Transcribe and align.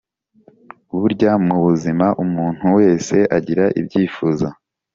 Burya 0.99 1.31
mu 1.45 1.55
buzima 1.65 2.07
umuntu 2.23 2.65
wese 2.77 3.15
agira 3.37 3.65
ibyifuzo 3.79 4.47